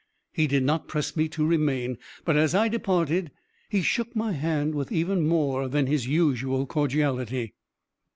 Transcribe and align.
He 0.33 0.47
did 0.47 0.63
not 0.63 0.87
press 0.87 1.15
me 1.15 1.27
to 1.29 1.45
remain, 1.45 1.99
but, 2.25 2.35
as 2.35 2.55
I 2.55 2.69
departed, 2.69 3.29
he 3.69 3.83
shook 3.83 4.15
my 4.15 4.31
hand 4.31 4.73
with 4.73 4.91
even 4.91 5.27
more 5.27 5.67
than 5.67 5.85
his 5.85 6.07
usual 6.07 6.65
cordiality. 6.65 7.53